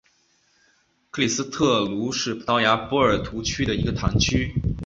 [1.11, 4.51] 克里斯特卢是葡萄牙波尔图区的一个堂区。